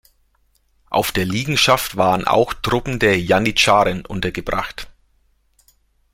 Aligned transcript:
Auf 0.89 1.11
der 1.11 1.25
Liegenschaft 1.25 1.95
waren 1.95 2.25
auch 2.25 2.55
Truppen 2.55 2.97
der 2.97 3.19
Janitscharen 3.21 4.03
untergebracht. 4.03 4.87